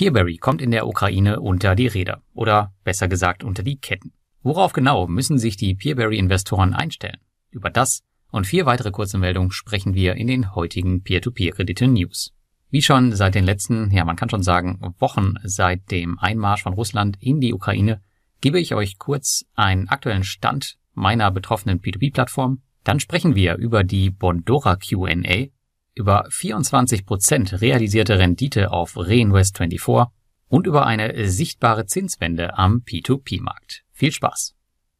[0.00, 4.14] Peerberry kommt in der Ukraine unter die Räder oder besser gesagt unter die Ketten.
[4.42, 7.18] Worauf genau müssen sich die Peerberry-Investoren einstellen?
[7.50, 12.32] Über das und vier weitere kurze Meldungen sprechen wir in den heutigen Peer-to-Peer-Kredite-News.
[12.70, 16.72] Wie schon seit den letzten, ja man kann schon sagen, Wochen seit dem Einmarsch von
[16.72, 18.00] Russland in die Ukraine,
[18.40, 22.62] gebe ich euch kurz einen aktuellen Stand meiner betroffenen P2P-Plattform.
[22.84, 25.48] Dann sprechen wir über die Bondora Q&A,
[25.94, 30.08] über 24% realisierte Rendite auf Reinvest24
[30.48, 33.82] und über eine sichtbare Zinswende am P2P-Markt.
[33.92, 34.54] Viel Spaß!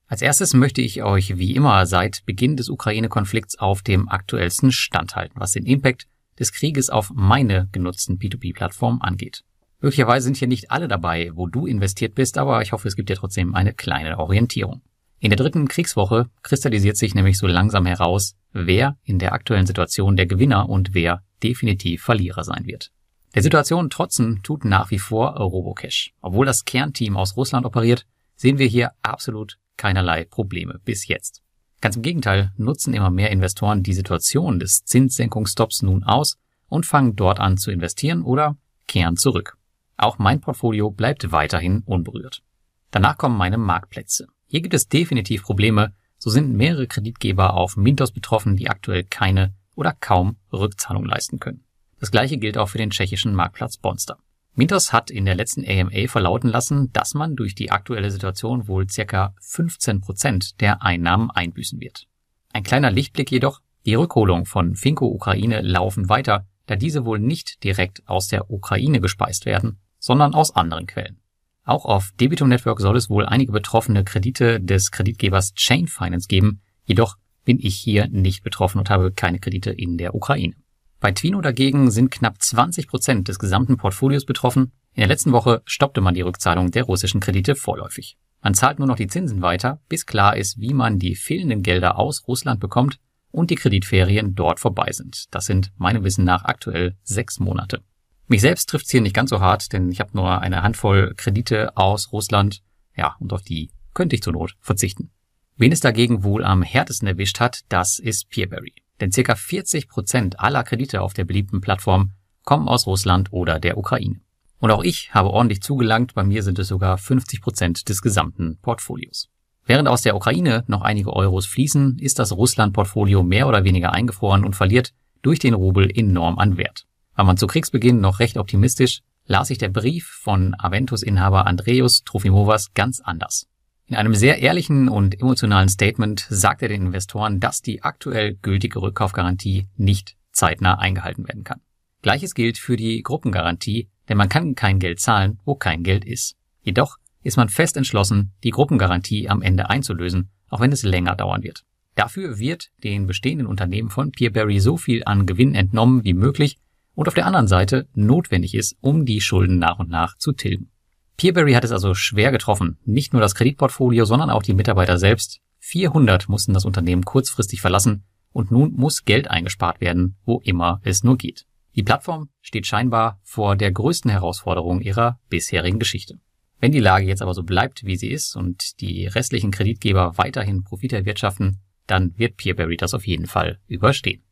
[0.06, 5.14] Als erstes möchte ich euch wie immer seit Beginn des Ukraine-Konflikts auf dem aktuellsten Stand
[5.14, 6.08] halten, was den Impact
[6.38, 9.44] des Krieges auf meine genutzten P2P-Plattformen angeht.
[9.80, 13.08] Möglicherweise sind hier nicht alle dabei, wo du investiert bist, aber ich hoffe, es gibt
[13.08, 14.82] dir trotzdem eine kleine Orientierung.
[15.20, 20.16] In der dritten Kriegswoche kristallisiert sich nämlich so langsam heraus, wer in der aktuellen Situation
[20.16, 22.90] der Gewinner und wer definitiv Verlierer sein wird.
[23.34, 26.12] Der Situation trotzen tut nach wie vor Robocash.
[26.20, 31.42] Obwohl das Kernteam aus Russland operiert, sehen wir hier absolut keinerlei Probleme bis jetzt.
[31.80, 36.36] Ganz im Gegenteil nutzen immer mehr Investoren die Situation des Zinssenkungsstops nun aus
[36.68, 39.56] und fangen dort an zu investieren oder kehren zurück.
[39.96, 42.42] Auch mein Portfolio bleibt weiterhin unberührt.
[42.90, 44.26] Danach kommen meine Marktplätze.
[44.46, 49.54] Hier gibt es definitiv Probleme, so sind mehrere Kreditgeber auf Mintos betroffen, die aktuell keine
[49.74, 51.64] oder kaum Rückzahlung leisten können.
[51.98, 54.18] Das gleiche gilt auch für den tschechischen Marktplatz Bonster.
[54.54, 58.88] Mintos hat in der letzten AMA verlauten lassen, dass man durch die aktuelle Situation wohl
[58.88, 62.06] circa 15 Prozent der Einnahmen einbüßen wird.
[62.52, 67.64] Ein kleiner Lichtblick jedoch, die Rückholung von Finco Ukraine laufen weiter, da diese wohl nicht
[67.64, 71.19] direkt aus der Ukraine gespeist werden, sondern aus anderen Quellen.
[71.64, 76.62] Auch auf Debitum Network soll es wohl einige betroffene Kredite des Kreditgebers Chain Finance geben,
[76.84, 80.54] jedoch bin ich hier nicht betroffen und habe keine Kredite in der Ukraine.
[81.00, 84.72] Bei Twino dagegen sind knapp 20 Prozent des gesamten Portfolios betroffen.
[84.92, 88.18] In der letzten Woche stoppte man die Rückzahlung der russischen Kredite vorläufig.
[88.42, 91.98] Man zahlt nur noch die Zinsen weiter, bis klar ist, wie man die fehlenden Gelder
[91.98, 92.98] aus Russland bekommt
[93.30, 95.26] und die Kreditferien dort vorbei sind.
[95.30, 97.82] Das sind meinem Wissen nach aktuell sechs Monate.
[98.30, 101.76] Mich selbst trifft's hier nicht ganz so hart, denn ich habe nur eine Handvoll Kredite
[101.76, 102.62] aus Russland.
[102.96, 105.10] Ja, und auf die könnte ich zur Not verzichten.
[105.56, 108.72] Wen es dagegen wohl am härtesten erwischt hat, das ist Peerberry.
[109.00, 112.12] Denn circa 40 Prozent aller Kredite auf der beliebten Plattform
[112.44, 114.20] kommen aus Russland oder der Ukraine.
[114.60, 118.58] Und auch ich habe ordentlich zugelangt, bei mir sind es sogar 50 Prozent des gesamten
[118.62, 119.28] Portfolios.
[119.66, 124.44] Während aus der Ukraine noch einige Euros fließen, ist das Russland-Portfolio mehr oder weniger eingefroren
[124.44, 126.86] und verliert durch den Rubel enorm an Wert.
[127.20, 132.72] War man zu Kriegsbeginn noch recht optimistisch, las sich der Brief von Aventus-Inhaber Andreas Trofimovas
[132.72, 133.46] ganz anders.
[133.84, 138.80] In einem sehr ehrlichen und emotionalen Statement sagt er den Investoren, dass die aktuell gültige
[138.80, 141.60] Rückkaufgarantie nicht zeitnah eingehalten werden kann.
[142.00, 146.38] Gleiches gilt für die Gruppengarantie, denn man kann kein Geld zahlen, wo kein Geld ist.
[146.62, 151.42] Jedoch ist man fest entschlossen, die Gruppengarantie am Ende einzulösen, auch wenn es länger dauern
[151.42, 151.66] wird.
[151.96, 156.56] Dafür wird den bestehenden Unternehmen von Peerberry so viel an Gewinn entnommen wie möglich
[157.00, 160.70] und auf der anderen Seite notwendig ist, um die Schulden nach und nach zu tilgen.
[161.16, 162.76] Peerberry hat es also schwer getroffen.
[162.84, 165.40] Nicht nur das Kreditportfolio, sondern auch die Mitarbeiter selbst.
[165.60, 171.02] 400 mussten das Unternehmen kurzfristig verlassen und nun muss Geld eingespart werden, wo immer es
[171.02, 171.46] nur geht.
[171.74, 176.20] Die Plattform steht scheinbar vor der größten Herausforderung ihrer bisherigen Geschichte.
[176.58, 180.64] Wenn die Lage jetzt aber so bleibt, wie sie ist und die restlichen Kreditgeber weiterhin
[180.64, 184.22] Profit erwirtschaften, dann wird Peerberry das auf jeden Fall überstehen.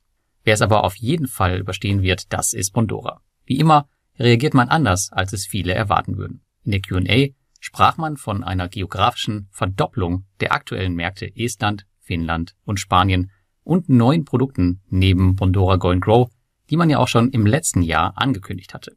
[0.49, 3.21] Wer es aber auf jeden Fall überstehen wird, das ist Bondora.
[3.45, 3.87] Wie immer
[4.19, 6.41] reagiert man anders, als es viele erwarten würden.
[6.65, 12.81] In der Q&A sprach man von einer geografischen Verdopplung der aktuellen Märkte Estland, Finnland und
[12.81, 13.31] Spanien
[13.63, 16.31] und neuen Produkten neben Bondora Go and Grow,
[16.71, 18.97] die man ja auch schon im letzten Jahr angekündigt hatte.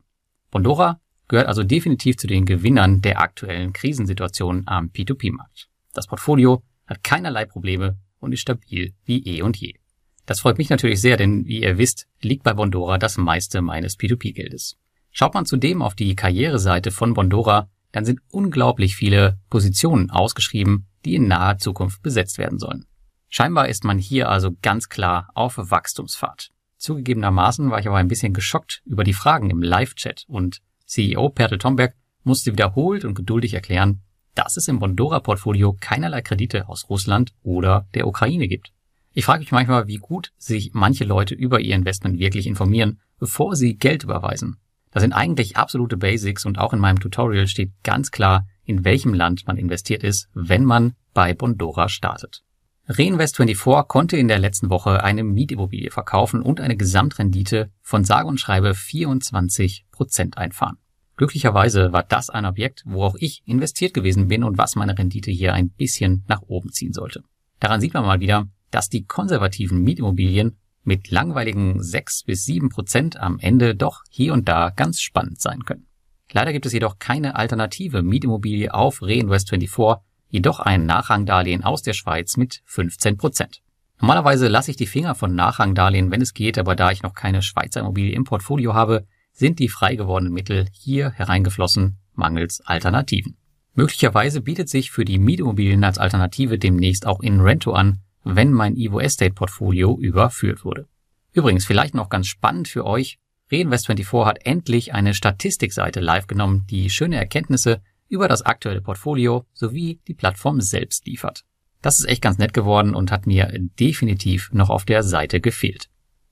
[0.51, 5.67] Bondora gehört also definitiv zu den Gewinnern der aktuellen Krisensituation am P2P-Markt.
[5.91, 9.80] Das Portfolio hat keinerlei Probleme und ist stabil wie eh und je.
[10.25, 13.97] Das freut mich natürlich sehr, denn wie ihr wisst, liegt bei Bondora das meiste meines
[13.97, 14.77] P2P-Geldes.
[15.11, 21.15] Schaut man zudem auf die Karriereseite von Bondora, dann sind unglaublich viele Positionen ausgeschrieben, die
[21.15, 22.85] in naher Zukunft besetzt werden sollen.
[23.27, 26.51] Scheinbar ist man hier also ganz klar auf Wachstumsfahrt.
[26.77, 31.57] Zugegebenermaßen war ich aber ein bisschen geschockt über die Fragen im Live-Chat und CEO Pertel
[31.57, 34.01] Tomberg musste wiederholt und geduldig erklären,
[34.35, 38.73] dass es im Bondora-Portfolio keinerlei Kredite aus Russland oder der Ukraine gibt.
[39.13, 43.55] Ich frage mich manchmal, wie gut sich manche Leute über ihr Investment wirklich informieren, bevor
[43.55, 44.57] sie Geld überweisen.
[44.91, 49.13] Das sind eigentlich absolute Basics und auch in meinem Tutorial steht ganz klar, in welchem
[49.13, 52.43] Land man investiert ist, wenn man bei Bondora startet.
[52.87, 58.39] Reinvest24 konnte in der letzten Woche eine Mietimmobilie verkaufen und eine Gesamtrendite von sage und
[58.39, 60.77] schreibe 24 Prozent einfahren.
[61.15, 65.31] Glücklicherweise war das ein Objekt, wo auch ich investiert gewesen bin und was meine Rendite
[65.31, 67.23] hier ein bisschen nach oben ziehen sollte.
[67.59, 73.17] Daran sieht man mal wieder, dass die konservativen Mietimmobilien mit langweiligen 6 bis 7 Prozent
[73.17, 75.87] am Ende doch hier und da ganz spannend sein können.
[76.31, 82.37] Leider gibt es jedoch keine alternative Mietimmobilie auf Reinvest24, jedoch ein Nachrangdarlehen aus der Schweiz
[82.37, 83.61] mit 15 Prozent.
[83.99, 87.41] Normalerweise lasse ich die Finger von Nachrangdarlehen, wenn es geht, aber da ich noch keine
[87.41, 93.37] Schweizer Immobilie im Portfolio habe, sind die frei gewordenen Mittel hier hereingeflossen, mangels Alternativen.
[93.73, 98.75] Möglicherweise bietet sich für die Mietimmobilien als Alternative demnächst auch in Rento an, wenn mein
[98.75, 100.87] Evo Estate Portfolio überführt wurde.
[101.33, 103.19] Übrigens, vielleicht noch ganz spannend für euch,
[103.51, 109.99] Reinvest24 hat endlich eine Statistikseite live genommen, die schöne Erkenntnisse über das aktuelle Portfolio sowie
[110.07, 111.43] die Plattform selbst liefert.
[111.81, 115.89] Das ist echt ganz nett geworden und hat mir definitiv noch auf der Seite gefehlt.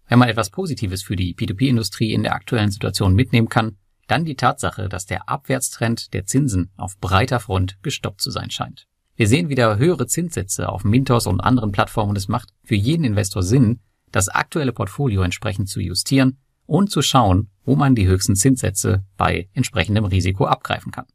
[0.07, 3.77] Wenn man etwas Positives für die P2P-Industrie in der aktuellen Situation mitnehmen kann,
[4.07, 8.87] dann die Tatsache, dass der Abwärtstrend der Zinsen auf breiter Front gestoppt zu sein scheint.
[9.19, 13.03] Wir sehen wieder höhere Zinssätze auf Mintos und anderen Plattformen und es macht für jeden
[13.03, 13.81] Investor Sinn,
[14.13, 19.49] das aktuelle Portfolio entsprechend zu justieren und zu schauen, wo man die höchsten Zinssätze bei
[19.51, 21.05] entsprechendem Risiko abgreifen kann.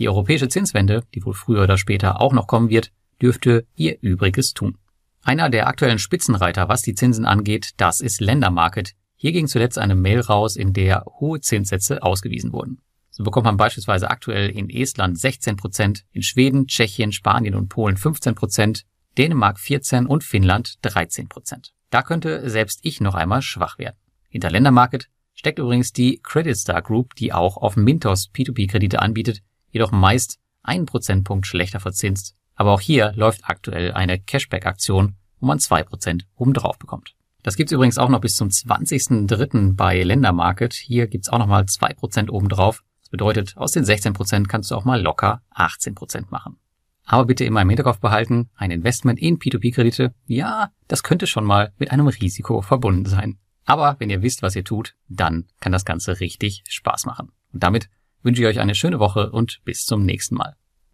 [0.00, 2.90] Die europäische Zinswende, die wohl früher oder später auch noch kommen wird,
[3.22, 4.76] dürfte ihr Übriges tun.
[5.22, 8.94] Einer der aktuellen Spitzenreiter, was die Zinsen angeht, das ist Ländermarket.
[9.14, 12.80] Hier ging zuletzt eine Mail raus, in der hohe Zinssätze ausgewiesen wurden.
[13.12, 17.96] So bekommt man beispielsweise aktuell in Estland 16 Prozent, in Schweden, Tschechien, Spanien und Polen
[17.96, 18.84] 15 Prozent,
[19.16, 21.72] Dänemark 14 und Finnland 13 Prozent.
[21.90, 23.96] Da könnte selbst ich noch einmal schwach werden.
[24.28, 29.92] Hinter Ländermarket steckt übrigens die Credit Star Group, die auch auf Mintos P2P-Kredite anbietet, jedoch
[29.92, 36.22] meist einen Prozentpunkt schlechter verzinst aber auch hier läuft aktuell eine Cashback-Aktion, wo man 2%
[36.36, 37.14] obendrauf bekommt.
[37.42, 39.74] Das gibt's übrigens auch noch bis zum 20.03.
[39.74, 40.74] bei Ländermarket.
[40.74, 42.84] Hier gibt's auch nochmal 2% obendrauf.
[43.12, 46.56] Bedeutet, aus den 16% kannst du auch mal locker 18% machen.
[47.04, 51.74] Aber bitte immer im Hinterkopf behalten, ein Investment in P2P-Kredite, ja, das könnte schon mal
[51.76, 53.38] mit einem Risiko verbunden sein.
[53.66, 57.32] Aber wenn ihr wisst, was ihr tut, dann kann das Ganze richtig Spaß machen.
[57.52, 57.90] Und damit
[58.22, 60.56] wünsche ich euch eine schöne Woche und bis zum nächsten Mal.